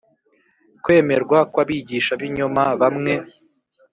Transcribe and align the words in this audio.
kwemerwa 0.83 1.37
kw'abigisha 1.51 2.11
b'ibinyoma 2.19 2.63
bamwe. 2.81 3.13